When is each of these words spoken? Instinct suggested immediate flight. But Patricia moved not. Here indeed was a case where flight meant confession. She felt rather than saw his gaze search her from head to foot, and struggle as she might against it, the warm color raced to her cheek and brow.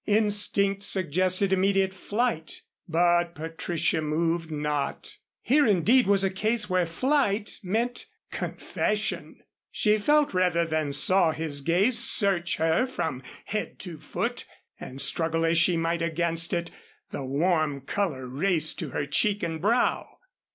Instinct 0.07 0.81
suggested 0.81 1.53
immediate 1.53 1.93
flight. 1.93 2.63
But 2.87 3.35
Patricia 3.35 4.01
moved 4.01 4.49
not. 4.49 5.17
Here 5.43 5.67
indeed 5.67 6.07
was 6.07 6.23
a 6.23 6.31
case 6.31 6.67
where 6.67 6.87
flight 6.87 7.59
meant 7.61 8.07
confession. 8.31 9.41
She 9.69 9.99
felt 9.99 10.33
rather 10.33 10.65
than 10.65 10.91
saw 10.91 11.33
his 11.33 11.61
gaze 11.61 11.99
search 11.99 12.57
her 12.57 12.87
from 12.87 13.21
head 13.45 13.77
to 13.81 13.99
foot, 13.99 14.47
and 14.79 14.99
struggle 14.99 15.45
as 15.45 15.59
she 15.59 15.77
might 15.77 16.01
against 16.01 16.51
it, 16.51 16.71
the 17.11 17.23
warm 17.23 17.81
color 17.81 18.27
raced 18.27 18.79
to 18.79 18.89
her 18.89 19.05
cheek 19.05 19.43
and 19.43 19.61
brow. 19.61 20.17